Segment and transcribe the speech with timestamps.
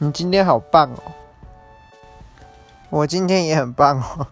[0.00, 1.02] 你今天好棒哦。
[2.88, 4.28] 我今天也很棒哦。